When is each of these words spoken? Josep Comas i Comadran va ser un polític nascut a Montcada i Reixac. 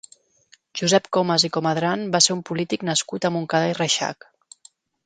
Josep 0.81 1.09
Comas 1.17 1.45
i 1.49 1.51
Comadran 1.59 2.07
va 2.17 2.23
ser 2.29 2.35
un 2.39 2.43
polític 2.51 2.89
nascut 2.91 3.31
a 3.31 3.33
Montcada 3.37 3.71
i 3.75 3.79
Reixac. 3.83 4.33